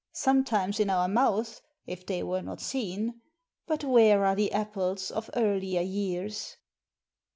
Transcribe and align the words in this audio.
(Sometimes 0.13 0.79
in 0.79 0.89
our 0.89 1.07
mouths, 1.07 1.61
if 1.85 2.07
they 2.07 2.23
were 2.23 2.41
not 2.41 2.59
seen) 2.59 3.21
But 3.67 3.83
where 3.83 4.25
are 4.25 4.33
the 4.35 4.51
apples 4.51 5.11
of 5.11 5.29
earlier 5.35 5.81
years? 5.81 6.57